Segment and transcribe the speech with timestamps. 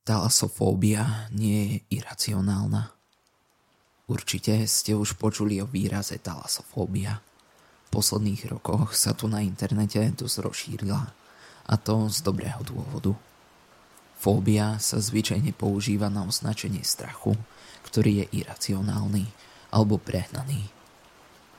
[0.00, 2.88] Talasofóbia nie je iracionálna.
[4.08, 7.20] Určite ste už počuli o výraze talasofóbia.
[7.20, 11.00] V posledných rokoch sa tu na internete dosť rozšírila
[11.68, 13.12] a to z dobrého dôvodu.
[14.16, 17.36] Fóbia sa zvyčajne používa na označenie strachu,
[17.84, 19.28] ktorý je iracionálny
[19.68, 20.72] alebo prehnaný.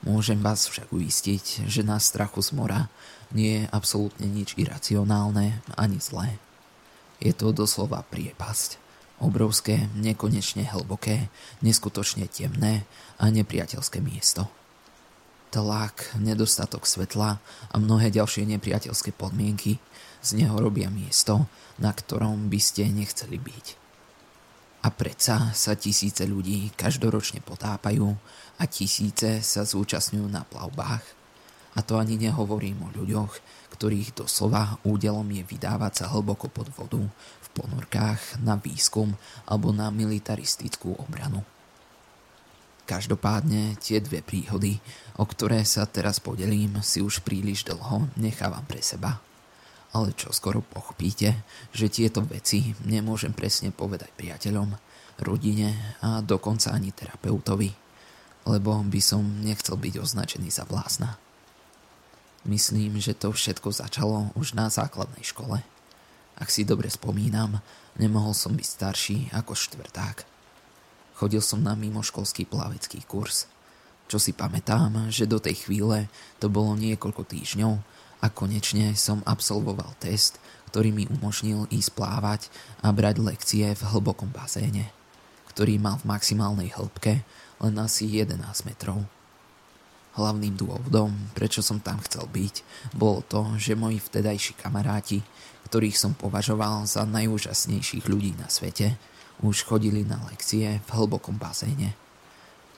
[0.01, 2.89] Môžem vás však uistiť, že na strachu z mora
[3.29, 6.41] nie je absolútne nič iracionálne ani zlé.
[7.21, 8.81] Je to doslova priepasť.
[9.21, 11.29] Obrovské, nekonečne hlboké,
[11.61, 12.89] neskutočne temné
[13.21, 14.49] a nepriateľské miesto.
[15.53, 17.37] Tlak, nedostatok svetla
[17.69, 19.77] a mnohé ďalšie nepriateľské podmienky
[20.25, 21.45] z neho robia miesto,
[21.77, 23.65] na ktorom by ste nechceli byť.
[24.81, 28.09] A predsa sa tisíce ľudí každoročne potápajú
[28.57, 31.05] a tisíce sa zúčastňujú na plavbách.
[31.77, 33.37] A to ani nehovorím o ľuďoch,
[33.81, 39.17] ktorých doslova údelom je vydávať sa hlboko pod vodu v ponorkách na výskum
[39.49, 41.41] alebo na militaristickú obranu.
[42.85, 44.77] Každopádne tie dve príhody,
[45.17, 49.17] o ktoré sa teraz podelím, si už príliš dlho nechávam pre seba.
[49.97, 51.41] Ale čo skoro pochopíte,
[51.73, 54.77] že tieto veci nemôžem presne povedať priateľom,
[55.25, 57.73] rodine a dokonca ani terapeutovi,
[58.45, 61.17] lebo by som nechcel byť označený za blázna.
[62.41, 65.61] Myslím, že to všetko začalo už na základnej škole.
[66.41, 67.61] Ak si dobre spomínam,
[68.01, 70.25] nemohol som byť starší ako štvrták.
[71.13, 73.45] Chodil som na mimoškolský plavecký kurz.
[74.09, 76.09] Čo si pamätám, že do tej chvíle
[76.41, 77.73] to bolo niekoľko týždňov
[78.21, 80.41] a konečne som absolvoval test,
[80.73, 82.41] ktorý mi umožnil ísť plávať
[82.81, 84.89] a brať lekcie v hlbokom bazéne,
[85.53, 87.21] ktorý mal v maximálnej hĺbke
[87.61, 89.05] len asi 11 metrov.
[90.11, 92.55] Hlavným dôvodom, prečo som tam chcel byť,
[92.91, 95.23] bolo to, že moji vtedajší kamaráti,
[95.71, 98.99] ktorých som považoval za najúžasnejších ľudí na svete,
[99.39, 101.95] už chodili na lekcie v hlbokom bazéne.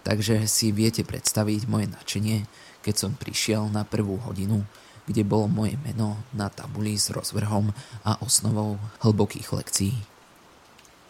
[0.06, 2.46] Takže si viete predstaviť moje nadšenie,
[2.86, 4.62] keď som prišiel na prvú hodinu,
[5.10, 7.74] kde bolo moje meno na tabuli s rozvrhom
[8.06, 9.96] a osnovou hlbokých lekcií.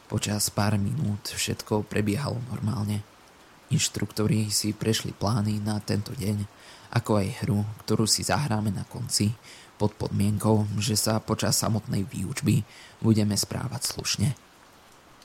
[0.08, 3.04] Počas pár minút všetko prebiehalo normálne–
[3.74, 6.46] Inštruktori si prešli plány na tento deň,
[6.94, 9.34] ako aj hru, ktorú si zahráme na konci,
[9.82, 12.62] pod podmienkou, že sa počas samotnej výučby
[13.02, 14.30] budeme správať slušne.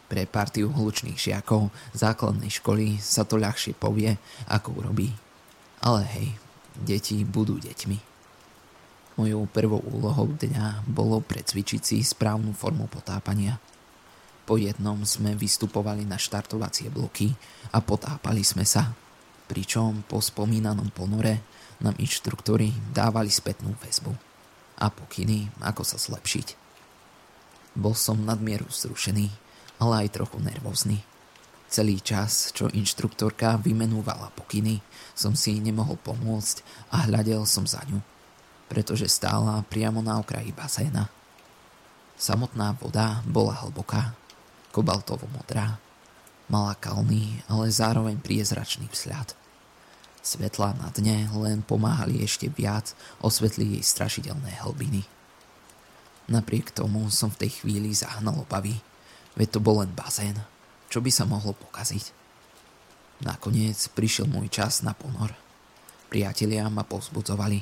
[0.09, 4.17] Pre partiu hlučných žiakov základnej školy sa to ľahšie povie,
[4.49, 5.13] ako urobí.
[5.85, 6.29] Ale hej,
[6.81, 7.99] deti budú deťmi.
[9.21, 13.61] Mojou prvou úlohou dňa bolo precvičiť si správnu formu potápania–
[14.49, 17.29] po jednom sme vystupovali na štartovacie bloky
[17.77, 18.97] a potápali sme sa,
[19.45, 21.45] pričom po spomínanom ponore
[21.85, 24.09] nám inštruktori dávali spätnú väzbu
[24.81, 26.57] a pokyny, ako sa zlepšiť.
[27.77, 29.29] Bol som nadmieru zrušený,
[29.85, 31.05] ale aj trochu nervózny.
[31.69, 34.81] Celý čas, čo inštruktorka vymenúvala pokyny,
[35.13, 36.65] som si nemohol pomôcť
[36.97, 38.01] a hľadel som za ňu,
[38.73, 41.13] pretože stála priamo na okraji bazéna.
[42.17, 44.17] Samotná voda bola hlboká
[44.73, 45.81] kobaltovo-modrá.
[46.49, 49.37] Mala kalný, ale zároveň priezračný vzhľad.
[50.25, 52.93] Svetla na dne len pomáhali ešte viac
[53.25, 55.05] osvetliť jej strašidelné hlbiny.
[56.29, 58.77] Napriek tomu som v tej chvíli zahnal obavy,
[59.37, 60.37] veď to bol len bazén,
[60.93, 62.13] čo by sa mohlo pokaziť.
[63.25, 65.33] Nakoniec prišiel môj čas na ponor.
[66.13, 67.61] Priatelia ma povzbudzovali.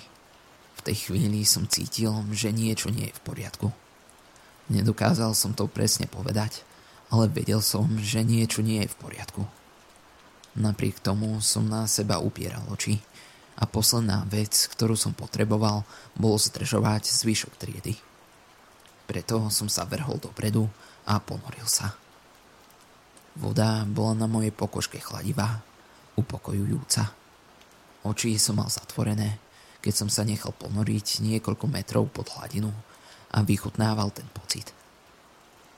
[0.76, 3.68] V tej chvíli som cítil, že niečo nie je v poriadku.
[4.66, 6.66] Nedokázal som to presne povedať,
[7.10, 9.42] ale vedel som, že niečo nie je v poriadku.
[10.56, 12.96] Napriek tomu som na seba upieral oči
[13.60, 15.84] a posledná vec, ktorú som potreboval,
[16.16, 17.94] bolo zdržovať zvyšok triedy.
[19.06, 20.66] Preto som sa vrhol dopredu
[21.06, 21.94] a ponoril sa.
[23.36, 25.60] Voda bola na mojej pokožke chladivá,
[26.16, 27.12] upokojujúca.
[28.08, 29.36] Oči som mal zatvorené,
[29.84, 32.72] keď som sa nechal ponoriť niekoľko metrov pod hladinu
[33.30, 34.72] a vychutnával ten pocit.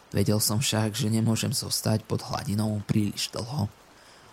[0.09, 3.69] Vedel som však, že nemôžem zostať pod hladinou príliš dlho.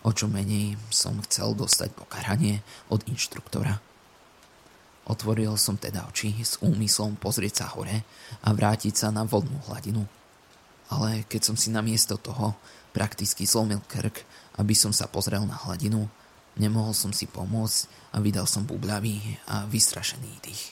[0.06, 3.81] O čo menej som chcel dostať pokaranie od inštruktora.
[5.06, 8.07] Otvoril som teda oči s úmyslom pozrieť sa hore
[8.42, 10.07] a vrátiť sa na vodnú hladinu.
[10.89, 12.56] Ale keď som si namiesto toho
[12.95, 14.24] prakticky zlomil krk,
[14.56, 16.07] aby som sa pozrel na hladinu,
[16.56, 20.63] nemohol som si pomôcť a vydal som bubľavý a vystrašený dých.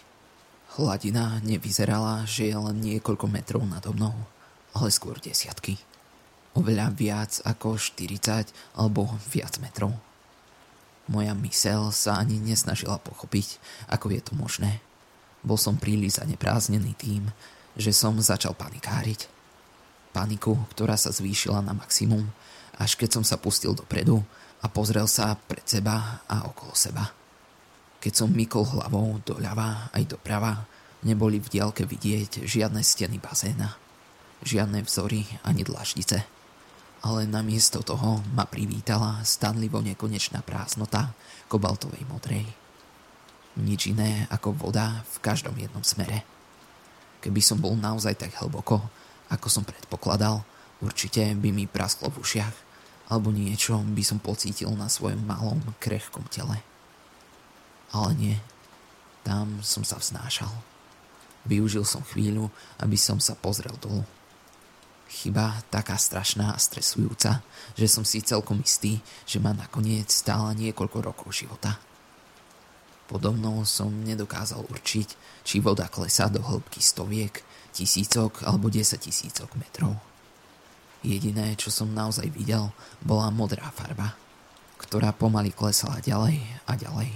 [0.79, 4.15] Hladina nevyzerala, že je len niekoľko metrov nado mnou
[4.73, 5.77] ale skôr desiatky.
[6.53, 9.93] Oveľa viac ako 40 alebo viac metrov.
[11.09, 13.59] Moja mysel sa ani nesnažila pochopiť,
[13.89, 14.79] ako je to možné.
[15.43, 17.27] Bol som príliš zanepráznený tým,
[17.75, 19.27] že som začal panikáriť.
[20.13, 22.29] paniku, ktorá sa zvýšila na maximum,
[22.77, 24.21] až keď som sa pustil dopredu
[24.61, 27.09] a pozrel sa pred seba a okolo seba.
[27.97, 30.69] Keď som mykol hlavou doľava aj doprava,
[31.01, 33.73] neboli v diaľke vidieť žiadne steny bazéna,
[34.43, 36.23] žiadne vzory ani dlaždice.
[37.03, 41.11] Ale namiesto toho ma privítala stanlivo nekonečná prázdnota
[41.51, 42.47] kobaltovej modrej.
[43.59, 46.23] Nič iné ako voda v každom jednom smere.
[47.19, 48.79] Keby som bol naozaj tak hlboko,
[49.31, 50.43] ako som predpokladal,
[50.79, 52.55] určite by mi prasklo v ušiach,
[53.11, 56.59] alebo niečo by som pocítil na svojom malom, krehkom tele.
[57.93, 58.35] Ale nie,
[59.21, 60.49] tam som sa vznášal.
[61.43, 62.47] Využil som chvíľu,
[62.79, 64.03] aby som sa pozrel dolu.
[65.13, 67.45] Chyba taká strašná a stresujúca,
[67.77, 68.97] že som si celkom istý,
[69.29, 71.77] že ma nakoniec stála niekoľko rokov života.
[73.05, 75.09] Podobno som nedokázal určiť,
[75.45, 80.01] či voda klesá do hĺbky stoviek, tisícok alebo desať tisícok metrov.
[81.05, 82.73] Jediné, čo som naozaj videl,
[83.03, 84.17] bola modrá farba,
[84.81, 87.11] ktorá pomaly klesala ďalej a ďalej,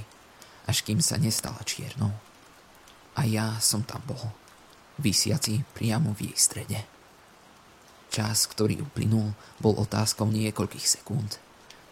[0.69, 2.13] až kým sa nestala čiernou.
[3.17, 4.21] A ja som tam bol,
[5.01, 6.96] vysiaci priamo v jej strede.
[8.07, 11.37] Čas, ktorý uplynul, bol otázkou niekoľkých sekúnd,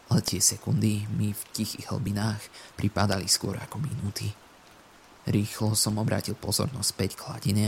[0.09, 2.39] ale tie sekundy mi v tichých hlbinách
[2.79, 4.31] pripadali skôr ako minúty.
[5.25, 7.67] Rýchlo som obrátil pozornosť späť k hladine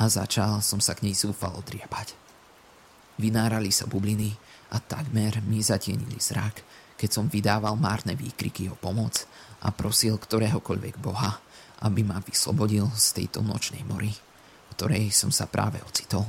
[0.00, 2.16] a začal som sa k nej zúfalo driapať.
[3.16, 4.32] Vynárali sa bubliny
[4.72, 6.60] a takmer mi zatienili zrak,
[6.96, 9.28] keď som vydával márne výkriky o pomoc
[9.60, 11.40] a prosil ktoréhokoľvek boha,
[11.84, 14.12] aby ma vyslobodil z tejto nočnej mori,
[14.76, 16.24] ktorej som sa práve ocitol.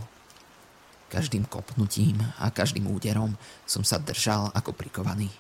[1.07, 5.31] Každým kopnutím a každým úderom som sa držal ako prikovaný.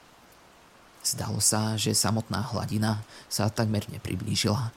[1.03, 4.71] Zdalo sa, že samotná hladina sa takmer nepriblížila,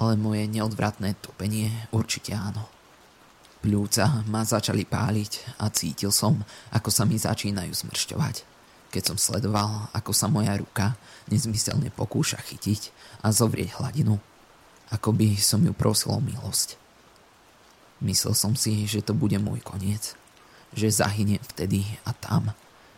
[0.00, 2.68] ale moje neodvratné topenie určite áno.
[3.62, 6.40] Pľúca ma začali páliť a cítil som,
[6.74, 8.36] ako sa mi začínajú zmršťovať.
[8.92, 10.96] Keď som sledoval, ako sa moja ruka
[11.32, 12.92] nezmyselne pokúša chytiť
[13.24, 14.20] a zovrieť hladinu,
[14.92, 16.76] ako by som ju prosil o milosť.
[18.02, 20.18] Myslel som si, že to bude môj koniec,
[20.72, 22.52] že zahyniem vtedy a tam,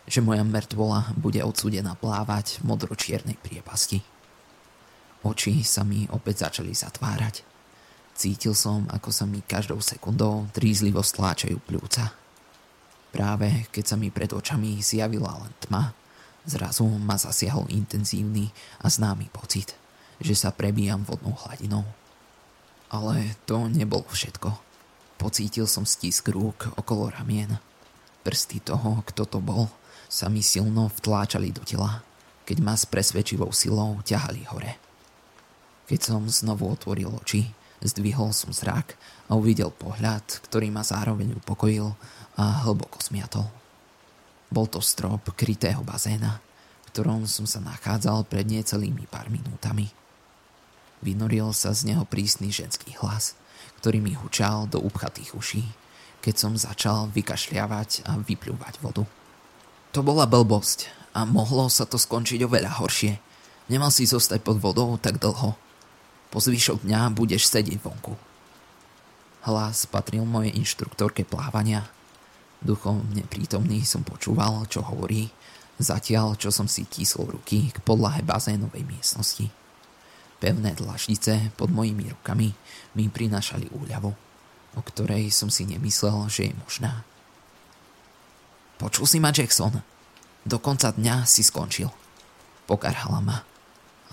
[0.07, 4.03] že moja mŕtvola bude odsúdená plávať v modročiernej priepasti.
[5.25, 7.55] Oči sa mi opäť začali zatvárať
[8.15, 12.15] Cítil som, ako sa mi každou sekundou trízlivo stláčajú pľúca.
[13.11, 15.91] Práve keď sa mi pred očami zjavila len tma,
[16.47, 19.75] zrazu ma zasiahol intenzívny a známy pocit,
[20.23, 21.83] že sa prebíjam vodnou hladinou.
[22.87, 24.63] Ale to nebolo všetko.
[25.15, 27.59] Pocítil som stisk rúk okolo ramien.
[28.25, 29.71] Prsty toho, kto to bol,
[30.11, 32.01] sa mi silno vtláčali do tela,
[32.45, 34.77] keď ma s presvedčivou silou ťahali hore.
[35.85, 37.53] Keď som znovu otvoril oči,
[37.85, 38.97] Zdvihol som zrak
[39.29, 41.93] a uvidel pohľad, ktorý ma zároveň upokojil
[42.39, 43.45] a hlboko smiatol.
[44.49, 49.93] Bol to strop krytého bazéna, v ktorom som sa nachádzal pred niecelými pár minútami.
[51.05, 53.37] Vynoril sa z neho prísny ženský hlas,
[53.85, 55.61] ktorý mi hučal do upchatých uší,
[56.25, 59.05] keď som začal vykašľavať a vypľúvať vodu.
[59.93, 63.21] To bola blbosť a mohlo sa to skončiť oveľa horšie.
[63.69, 65.53] Nemal si zostať pod vodou tak dlho–
[66.35, 68.11] po zvyšok dňa budeš sedieť vonku.
[69.47, 71.87] Hlas patril mojej inštruktorke plávania.
[72.59, 75.31] Duchom neprítomný som počúval, čo hovorí,
[75.79, 79.47] zatiaľ čo som si tísol ruky k podlahe bazénovej miestnosti.
[80.39, 82.51] Pevné dlaždice pod mojimi rukami
[82.95, 84.11] mi prinášali úľavu,
[84.75, 87.07] o ktorej som si nemyslel, že je možná.
[88.75, 89.79] Počul si ma, Jackson?
[90.43, 91.87] Do konca dňa si skončil.
[92.67, 93.37] Pokarhala ma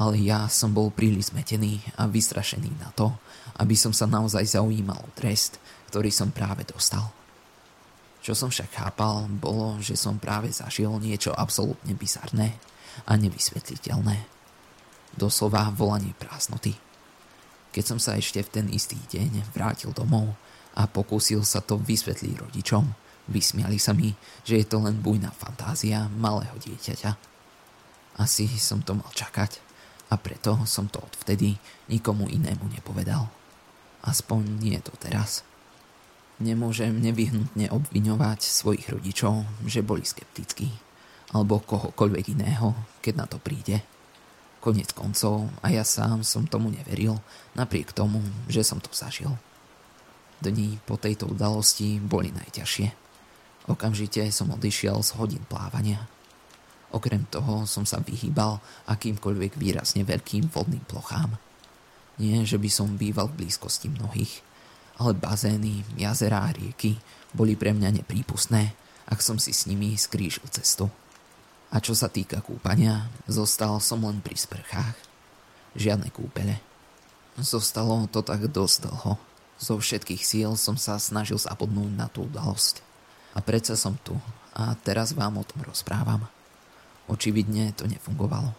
[0.00, 3.12] ale ja som bol príliš zmetený a vystrašený na to,
[3.61, 5.61] aby som sa naozaj zaujímal o trest,
[5.93, 7.12] ktorý som práve dostal.
[8.23, 12.55] Čo som však chápal, bolo, že som práve zažil niečo absolútne bizarné
[13.05, 14.42] a nevysvetliteľné.
[15.12, 16.73] Doslova volanie prázdnoty.
[17.73, 20.37] Keď som sa ešte v ten istý deň vrátil domov
[20.76, 22.85] a pokúsil sa to vysvetliť rodičom,
[23.28, 24.12] vysmiali sa mi,
[24.45, 27.12] že je to len bujná fantázia malého dieťaťa.
[28.21, 29.61] Asi som to mal čakať
[30.12, 31.57] a preto som to odvtedy
[31.88, 33.33] nikomu inému nepovedal.
[34.04, 35.40] Aspoň nie to teraz.
[36.42, 40.69] Nemôžem nevyhnutne obviňovať svojich rodičov, že boli skeptickí,
[41.33, 43.81] alebo kohokoľvek iného, keď na to príde.
[44.62, 47.19] Konec koncov a ja sám som tomu neveril,
[47.59, 49.35] napriek tomu, že som to zažil.
[50.38, 52.88] Dni po tejto udalosti boli najťažšie.
[53.66, 56.07] Okamžite som odišiel z hodín plávania
[56.92, 61.40] Okrem toho som sa vyhýbal akýmkoľvek výrazne veľkým vodným plochám.
[62.21, 64.45] Nie, že by som býval v blízkosti mnohých,
[65.00, 67.00] ale bazény, jazerá a rieky
[67.33, 68.76] boli pre mňa neprípustné,
[69.09, 70.92] ak som si s nimi skrížil cestu.
[71.73, 74.93] A čo sa týka kúpania, zostal som len pri sprchách.
[75.73, 76.61] Žiadne kúpele.
[77.41, 79.17] Zostalo to tak dosť dlho.
[79.57, 82.85] Zo všetkých síl som sa snažil zabudnúť na tú udalosť.
[83.33, 84.12] A predsa som tu
[84.52, 86.29] a teraz vám o tom rozprávam.
[87.09, 88.52] Očividne to nefungovalo.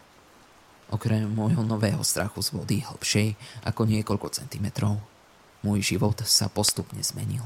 [0.90, 4.98] Okrem môjho nového strachu z vody hlbšej ako niekoľko centimetrov,
[5.62, 7.46] môj život sa postupne zmenil.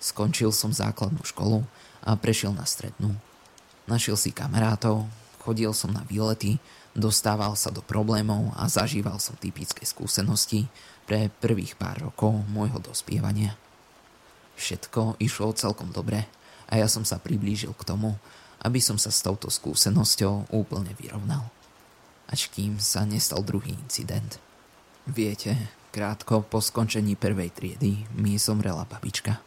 [0.00, 1.68] Skončil som základnú školu
[2.00, 3.16] a prešiel na strednú.
[3.90, 5.10] Našiel si kamarátov,
[5.42, 6.62] chodil som na výlety,
[6.94, 10.70] dostával sa do problémov a zažíval som typické skúsenosti
[11.10, 13.58] pre prvých pár rokov môjho dospievania.
[14.54, 16.30] Všetko išlo celkom dobre
[16.70, 18.14] a ja som sa priblížil k tomu,
[18.62, 21.50] aby som sa s touto skúsenosťou úplne vyrovnal.
[22.30, 24.38] Až kým sa nestal druhý incident.
[25.02, 29.42] Viete, krátko po skončení prvej triedy mi zomrela babička.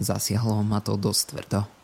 [0.00, 1.77] Zasiahlo ma to dosť tvrdo.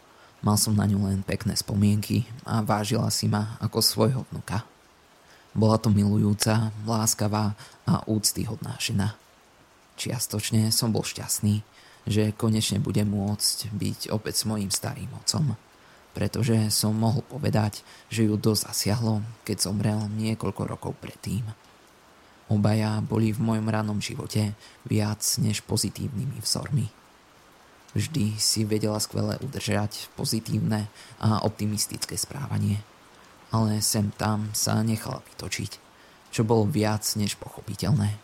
[0.45, 4.69] Mal som na ňu len pekné spomienky a vážila si ma ako svojho vnuka.
[5.57, 7.57] Bola to milujúca, láskavá
[7.89, 9.17] a úctyhodná žena.
[9.97, 11.65] Čiastočne som bol šťastný,
[12.05, 15.57] že konečne budem môcť byť opäť s mojim starým otcom
[16.15, 21.43] pretože som mohol povedať, že ju dosť zasiahlo, keď zomrel niekoľko rokov predtým.
[22.49, 24.55] Obaja boli v mojom ranom živote
[24.87, 26.87] viac než pozitívnymi vzormi.
[27.95, 30.91] Vždy si vedela skvele udržať pozitívne
[31.23, 32.83] a optimistické správanie,
[33.55, 35.79] ale sem tam sa nechala vytočiť,
[36.35, 38.19] čo bolo viac než pochopiteľné.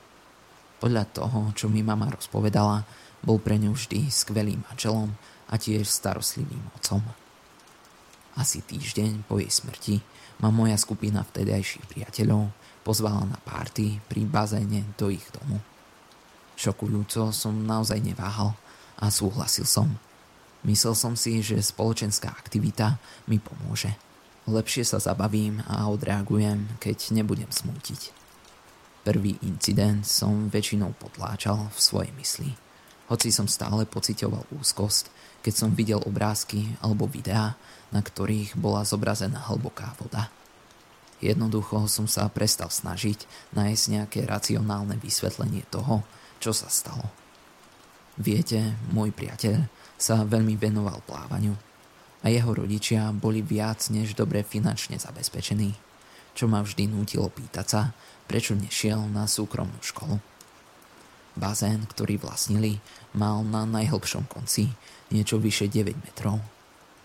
[0.83, 2.83] Podľa toho, čo mi mama rozpovedala,
[3.23, 5.15] bol pre ňu vždy skvelým manželom
[5.47, 7.07] a tiež starostlivým otcom.
[8.35, 10.03] Asi týždeň po jej smrti
[10.43, 12.51] ma moja skupina vtedajších priateľov
[12.83, 15.63] pozvala na párty pri bazéne do ich domu.
[16.57, 18.57] Šokujúco som naozaj neváhal
[19.01, 19.97] a súhlasil som.
[20.61, 23.97] Myslel som si, že spoločenská aktivita mi pomôže.
[24.45, 28.13] Lepšie sa zabavím a odreagujem, keď nebudem smútiť.
[29.01, 32.53] Prvý incident som väčšinou potláčal v svojej mysli.
[33.09, 35.09] Hoci som stále pocitoval úzkosť,
[35.41, 37.57] keď som videl obrázky alebo videá,
[37.89, 40.29] na ktorých bola zobrazená hlboká voda.
[41.21, 43.25] Jednoducho som sa prestal snažiť
[43.57, 46.05] nájsť nejaké racionálne vysvetlenie toho,
[46.41, 47.09] čo sa stalo.
[48.21, 49.65] Viete, môj priateľ
[49.97, 51.57] sa veľmi venoval plávaniu
[52.21, 55.73] a jeho rodičia boli viac než dobre finančne zabezpečení,
[56.37, 57.97] čo ma vždy nutilo pýtať sa,
[58.29, 60.21] prečo nešiel na súkromnú školu.
[61.41, 62.85] Bazén, ktorý vlastnili,
[63.17, 64.69] mal na najhlbšom konci
[65.09, 66.45] niečo vyše 9 metrov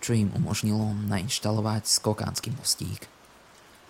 [0.05, 3.10] čo im umožnilo nainštalovať skokánsky mostík.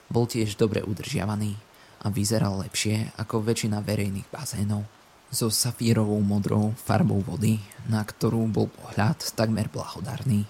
[0.07, 1.59] Bol tiež dobre udržiavaný
[1.99, 4.87] a vyzeral lepšie ako väčšina verejných bazénov
[5.35, 7.59] so safírovou modrou farbou vody,
[7.91, 10.47] na ktorú bol pohľad takmer blahodarný.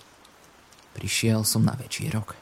[0.94, 2.38] Prišiel som na večierok.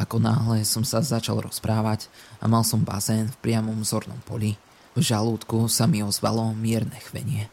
[0.00, 2.10] Ako náhle som sa začal rozprávať
[2.42, 4.56] a mal som bazén v priamom zornom poli,
[4.96, 7.46] v žalúdku sa mi ozvalo mierne chvenie.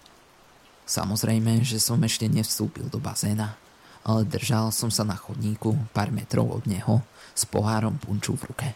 [0.88, 3.62] Samozrejme, že som ešte nevstúpil do bazéna
[4.02, 7.06] ale držal som sa na chodníku pár metrov od neho
[7.38, 8.70] s pohárom punču v ruke.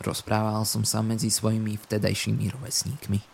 [0.00, 3.33] Rozprával som sa medzi svojimi vtedajšími rovesníkmi.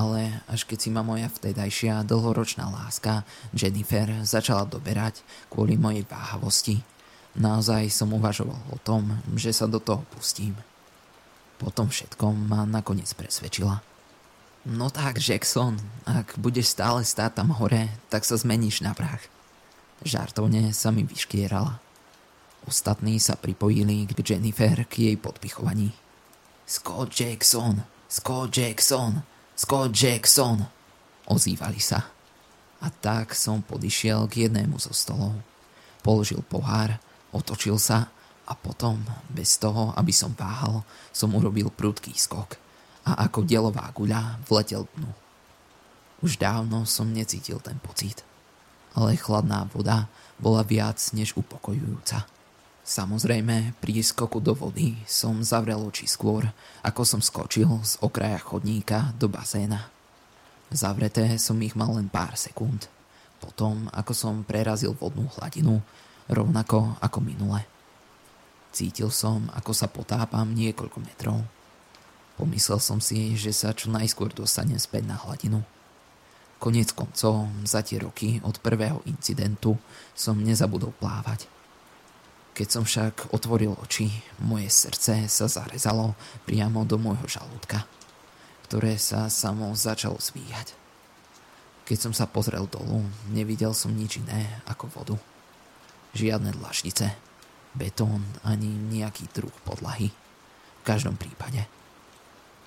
[0.00, 5.20] Ale až keď si ma moja vtedajšia dlhoročná láska Jennifer začala doberať
[5.52, 6.80] kvôli mojej váhavosti,
[7.36, 10.56] naozaj som uvažoval o tom, že sa do toho pustím.
[11.60, 13.84] Potom všetkom ma nakoniec presvedčila.
[14.64, 15.76] No tak, Jackson,
[16.08, 19.20] ak budeš stále stáť tam hore, tak sa zmeníš na prach.
[20.00, 21.76] Žartovne sa mi vyškierala.
[22.64, 25.92] Ostatní sa pripojili k Jennifer k jej podpichovaní.
[26.64, 29.24] Scott Jackson, Scott Jackson,
[29.60, 30.64] Scott Jackson,
[31.28, 32.00] ozývali sa.
[32.80, 35.36] A tak som podišiel k jednému zo stolov.
[36.00, 36.96] Položil pohár,
[37.28, 38.08] otočil sa
[38.48, 40.80] a potom, bez toho, aby som váhal,
[41.12, 42.56] som urobil prudký skok
[43.04, 45.12] a ako delová guľa vletel dnu.
[46.24, 48.24] Už dávno som necítil ten pocit
[48.94, 52.26] ale chladná voda bola viac než upokojujúca.
[52.80, 56.48] Samozrejme, pri skoku do vody som zavrel oči skôr,
[56.80, 59.92] ako som skočil z okraja chodníka do bazéna.
[60.72, 62.88] Zavreté som ich mal len pár sekúnd,
[63.42, 65.82] potom ako som prerazil vodnú hladinu,
[66.30, 67.66] rovnako ako minule.
[68.70, 71.42] Cítil som, ako sa potápam niekoľko metrov.
[72.38, 75.60] Pomyslel som si, že sa čo najskôr dostanem späť na hladinu.
[76.62, 79.76] Konec koncov, za tie roky od prvého incidentu
[80.14, 81.59] som nezabudol plávať.
[82.50, 84.10] Keď som však otvoril oči,
[84.42, 87.86] moje srdce sa zarezalo priamo do môjho žalúdka,
[88.66, 90.74] ktoré sa samo začalo zvíjať.
[91.86, 95.16] Keď som sa pozrel dolu, nevidel som nič iné ako vodu.
[96.14, 97.14] Žiadne dlaždice,
[97.74, 100.10] betón ani nejaký druh podlahy.
[100.80, 101.66] V každom prípade.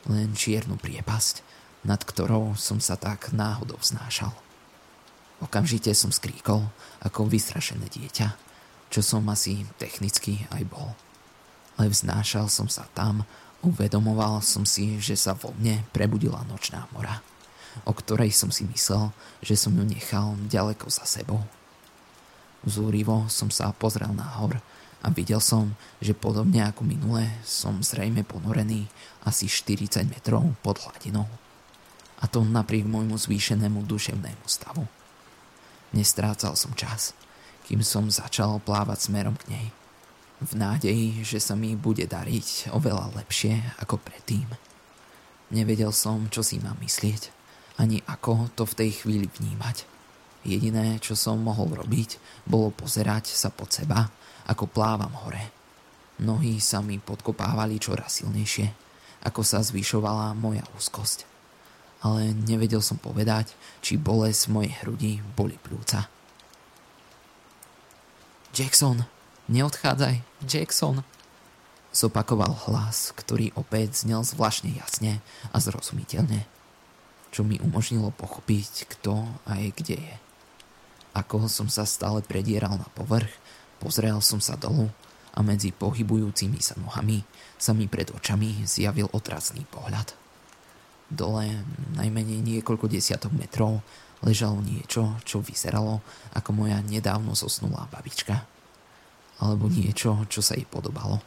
[0.07, 1.39] Len čiernu priepasť,
[1.87, 4.31] nad ktorou som sa tak náhodou vznášal.
[5.43, 6.63] Okamžite som skríkol
[7.03, 8.52] ako vystrašené dieťa,
[8.93, 10.93] čo som asi technicky aj bol.
[11.81, 13.25] Ale vznášal som sa tam,
[13.65, 17.25] uvedomoval som si, že sa vo mne prebudila nočná mora
[17.81, 19.09] o ktorej som si myslel,
[19.41, 21.41] že som ju nechal ďaleko za sebou.
[22.63, 24.61] Zúrivo som sa pozrel nahor
[25.03, 28.87] a videl som, že podobne ako minule som zrejme ponorený
[29.25, 31.27] asi 40 metrov pod hladinou.
[32.23, 34.87] A to napriek môjmu zvýšenému duševnému stavu.
[35.91, 37.11] Nestrácal som čas,
[37.65, 39.67] kým som začal plávať smerom k nej.
[40.43, 44.47] V nádeji, že sa mi bude dariť oveľa lepšie ako predtým.
[45.53, 47.43] Nevedel som, čo si mám myslieť
[47.77, 49.89] ani ako to v tej chvíli vnímať.
[50.43, 54.03] Jediné, čo som mohol robiť, bolo pozerať sa pod seba,
[54.51, 55.55] ako plávam hore.
[56.19, 58.67] Nohy sa mi podkopávali čoraz silnejšie,
[59.23, 61.25] ako sa zvyšovala moja úzkosť.
[62.03, 66.11] Ale nevedel som povedať, či bolesť mojej hrudi boli plúca.
[68.53, 69.09] Jackson,
[69.49, 71.01] neodchádzaj, Jackson,
[71.89, 75.19] zopakoval hlas, ktorý opäť znel zvláštne jasne
[75.49, 76.45] a zrozumiteľne
[77.33, 80.15] čo mi umožnilo pochopiť, kto a je kde je.
[81.17, 83.33] Ako som sa stále predieral na povrch,
[83.81, 84.93] pozrel som sa dolu
[85.33, 87.25] a medzi pohybujúcimi sa nohami
[87.57, 90.13] sa mi pred očami zjavil otrasný pohľad.
[91.09, 91.65] Dole,
[91.97, 93.81] najmenej niekoľko desiatok metrov,
[94.23, 95.99] ležalo niečo, čo vyzeralo
[96.33, 98.47] ako moja nedávno zosnulá babička.
[99.43, 101.19] Alebo niečo, čo sa jej podobalo.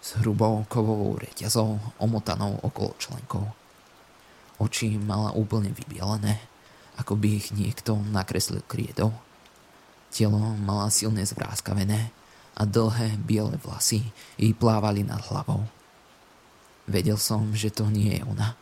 [0.00, 3.44] S hrubou kovovou reťazou omotanou okolo členkov.
[4.58, 6.42] Oči mala úplne vybielené,
[6.98, 9.14] ako by ich niekto nakreslil kriedou.
[10.10, 12.10] Telo mala silne zvráskavené
[12.58, 15.64] a dlhé biele vlasy jej plávali nad hlavou.
[16.90, 18.58] Vedel som, že to nie je ona.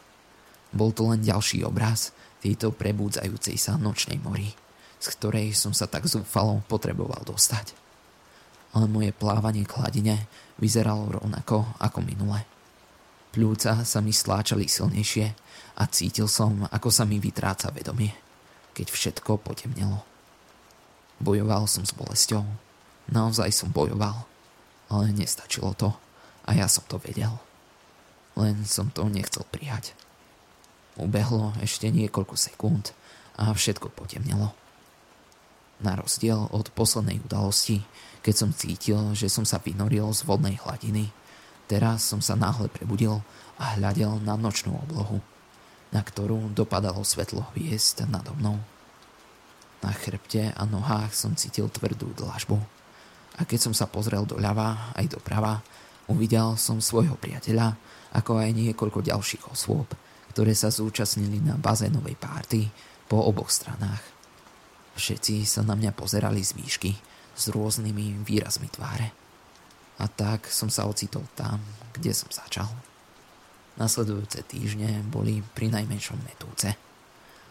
[0.73, 2.13] Bol to len ďalší obraz
[2.45, 4.53] tejto prebúdzajúcej sa nočnej mori,
[4.99, 7.75] z ktorej som sa tak zúfalo potreboval dostať.
[8.77, 10.29] Ale moje plávanie k hladine
[10.61, 12.45] vyzeralo rovnako ako minule.
[13.33, 15.27] Pľúca sa mi stláčali silnejšie
[15.81, 18.13] a cítil som, ako sa mi vytráca vedomie,
[18.77, 20.05] keď všetko potemnelo.
[21.19, 22.45] Bojoval som s bolesťou.
[23.09, 24.29] Naozaj som bojoval,
[24.93, 25.91] ale nestačilo to
[26.45, 27.41] a ja som to vedel.
[28.37, 29.97] Len som to nechcel prijať.
[30.99, 32.91] Ubehlo ešte niekoľko sekúnd
[33.39, 34.53] a všetko potemnelo.
[35.79, 37.87] Na rozdiel od poslednej udalosti,
[38.27, 41.15] keď som cítil, že som sa vynoril z vodnej hladiny,
[41.71, 43.23] teraz som sa náhle prebudil
[43.63, 45.23] a hľadel na nočnú oblohu
[45.93, 48.61] na ktorú dopadalo svetlo hviezd nado mnou.
[49.79, 52.59] Na chrbte a nohách som cítil tvrdú dlažbu.
[53.39, 55.63] A keď som sa pozrel doľava aj doprava,
[56.11, 57.79] uvidel som svojho priateľa,
[58.11, 59.87] ako aj niekoľko ďalších osôb,
[60.39, 62.71] ktoré sa zúčastnili na bazénovej párty
[63.11, 63.99] po oboch stranách.
[64.95, 66.95] Všetci sa na mňa pozerali z výšky,
[67.35, 69.11] s rôznymi výrazmi tváre.
[69.99, 71.59] A tak som sa ocitol tam,
[71.91, 72.71] kde som začal.
[73.83, 76.71] Nasledujúce týždne boli pri najmenšom metúce.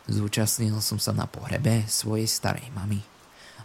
[0.07, 3.03] Zúčastnil som sa na pohrebe svojej starej mamy,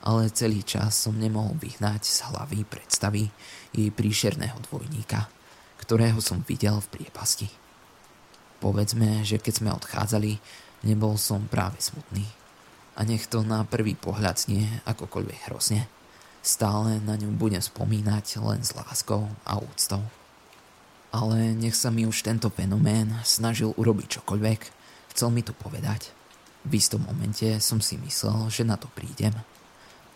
[0.02, 3.30] ale celý čas som nemohol vyhnať z hlavy predstavy
[3.70, 5.30] jej príšerného dvojníka,
[5.78, 7.61] ktorého som videl v priepasti.
[8.62, 10.38] Povedzme, že keď sme odchádzali,
[10.86, 12.22] nebol som práve smutný.
[12.94, 15.90] A nech to na prvý pohľad znie akokoľvek hrozne.
[16.46, 20.06] Stále na ňu budem spomínať len s láskou a úctou
[21.12, 24.60] ale nech sa mi už tento fenomén snažil urobiť čokoľvek,
[25.12, 26.08] chcel mi to povedať.
[26.64, 29.36] V istom momente som si myslel, že na to prídem.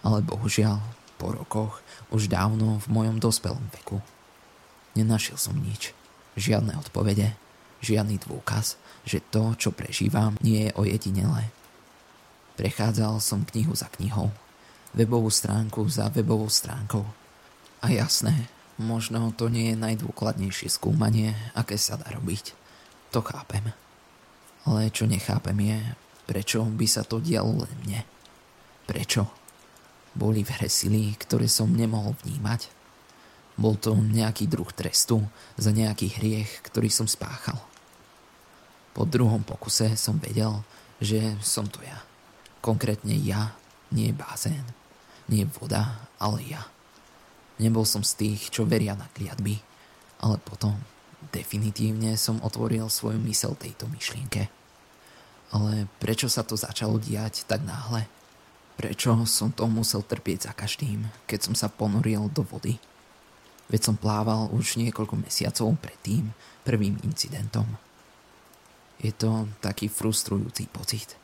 [0.00, 0.80] Ale bohužiaľ,
[1.20, 4.00] po rokoch, už dávno v mojom dospelom veku.
[4.96, 5.92] Nenašiel som nič.
[6.40, 7.36] Žiadne odpovede,
[7.82, 11.50] žiadny dôkaz, že to, čo prežívam, nie je ojedinelé.
[12.56, 14.32] Prechádzal som knihu za knihou,
[14.96, 17.04] webovú stránku za webovou stránkou.
[17.84, 22.52] A jasné, Možno to nie je najdôkladnejšie skúmanie, aké sa dá robiť.
[23.08, 23.72] To chápem.
[24.68, 25.78] Ale čo nechápem je,
[26.28, 28.00] prečo by sa to dialo len mne.
[28.84, 29.32] Prečo?
[30.12, 32.68] Boli v hre sily, ktoré som nemohol vnímať.
[33.56, 35.24] Bol to nejaký druh trestu
[35.56, 37.56] za nejaký hriech, ktorý som spáchal.
[38.92, 40.60] Po druhom pokuse som vedel,
[41.00, 42.00] že som to ja.
[42.60, 43.56] Konkrétne ja,
[43.92, 44.64] nie bazén,
[45.28, 46.64] nie voda, ale ja.
[47.56, 49.56] Nebol som z tých, čo veria na kliatby,
[50.20, 50.76] ale potom
[51.32, 54.52] definitívne som otvoril svoju mysel tejto myšlienke.
[55.54, 58.04] Ale prečo sa to začalo diať tak náhle?
[58.76, 62.76] Prečo som to musel trpieť za každým, keď som sa ponoril do vody?
[63.66, 66.30] Veď som plával už niekoľko mesiacov pred tým
[66.62, 67.66] prvým incidentom.
[69.02, 71.18] Je to taký frustrujúci pocit.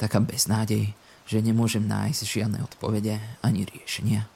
[0.00, 4.28] Taká beznádej, že nemôžem nájsť žiadne odpovede ani riešenia.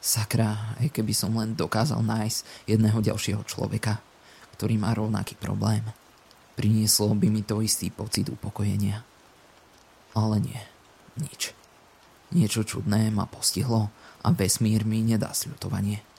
[0.00, 4.00] Sakra, aj keby som len dokázal nájsť jedného ďalšieho človeka,
[4.56, 5.84] ktorý má rovnaký problém,
[6.56, 9.04] prinieslo by mi to istý pocit upokojenia.
[10.16, 10.60] Ale nie,
[11.20, 11.52] nič.
[12.32, 13.92] Niečo čudné ma postihlo
[14.24, 16.09] a vesmír mi nedá sľutovanie.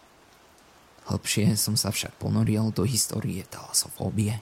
[1.10, 4.38] Hlbšie som sa však ponoril do histórie talasofóbie.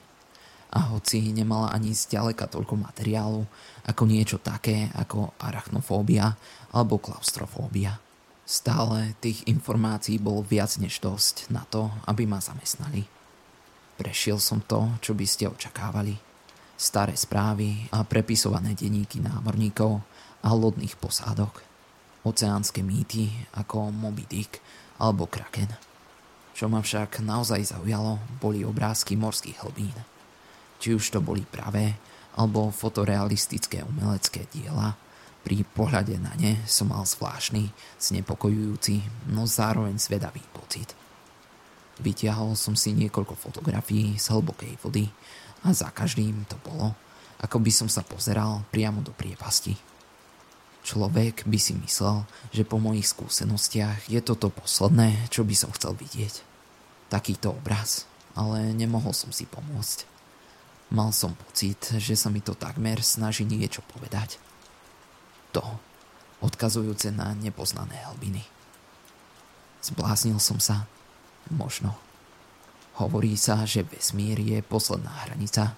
[0.70, 3.42] A hoci nemala ani zďaleka toľko materiálu
[3.88, 6.36] ako niečo také ako arachnofóbia
[6.70, 7.98] alebo klaustrofóbia.
[8.46, 13.06] Stále tých informácií bolo viac než dosť na to, aby ma zamestnali.
[13.98, 16.18] Prešiel som to, čo by ste očakávali.
[16.74, 20.00] Staré správy a prepisované denníky námorníkov
[20.40, 21.62] a lodných posádok.
[22.24, 24.58] Oceánske mýty ako Moby Dick
[24.96, 25.89] alebo Kraken.
[26.60, 29.96] Čo ma však naozaj zaujalo, boli obrázky morských hlbín.
[30.76, 31.96] Či už to boli pravé,
[32.36, 34.92] alebo fotorealistické umelecké diela,
[35.40, 39.00] pri pohľade na ne som mal zvláštny, znepokojujúci,
[39.32, 40.92] no zároveň zvedavý pocit.
[41.96, 45.08] Vytiahol som si niekoľko fotografií z hlbokej vody
[45.64, 46.92] a za každým to bolo,
[47.40, 49.80] ako by som sa pozeral priamo do priepasti.
[50.84, 55.96] Človek by si myslel, že po mojich skúsenostiach je toto posledné, čo by som chcel
[55.96, 56.49] vidieť
[57.10, 58.06] takýto obraz,
[58.38, 60.06] ale nemohol som si pomôcť.
[60.94, 64.38] Mal som pocit, že sa mi to takmer snaží niečo povedať.
[65.54, 65.62] To,
[66.42, 68.42] odkazujúce na nepoznané hlbiny.
[69.82, 70.86] Zbláznil som sa?
[71.50, 71.98] Možno.
[72.98, 75.74] Hovorí sa, že vesmír je posledná hranica,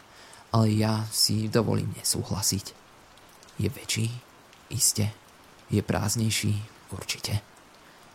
[0.52, 2.72] ale ja si dovolím nesúhlasiť.
[3.60, 4.08] Je väčší?
[4.72, 5.12] Iste.
[5.68, 6.56] Je prázdnejší?
[6.92, 7.40] Určite.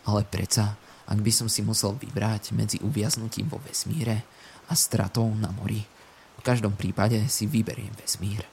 [0.05, 4.27] Ale predsa ak by som si musel vybrať medzi uviaznutím vo vesmíre
[4.67, 5.79] a stratou na mori.
[6.37, 8.43] V každom prípade si vyberiem vesmír.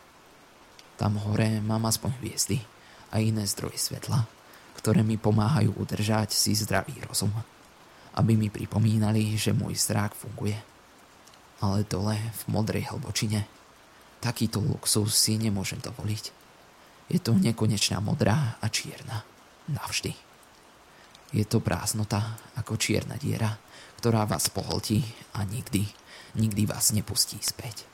[0.95, 2.63] Tam hore mám aspoň hviezdy
[3.11, 4.31] a iné zdroje svetla,
[4.79, 7.35] ktoré mi pomáhajú udržať si zdravý rozum,
[8.15, 10.55] aby mi pripomínali, že môj zrák funguje.
[11.59, 13.47] Ale dole v modrej hlbočine
[14.23, 16.25] takýto luxus si nemôžem dovoliť.
[17.11, 19.27] Je to nekonečná modrá a čierna.
[19.69, 20.34] Navždy.
[21.35, 23.51] Je to prázdnota ako čierna diera,
[23.99, 25.03] ktorá vás pohltí
[25.35, 25.83] a nikdy,
[26.39, 27.94] nikdy vás nepustí späť.